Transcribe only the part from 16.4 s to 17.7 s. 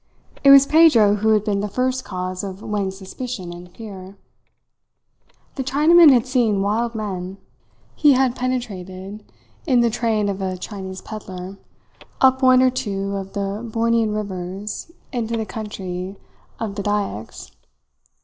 of the Dyaks.